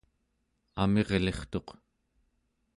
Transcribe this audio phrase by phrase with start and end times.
[0.81, 1.67] amirlirtuq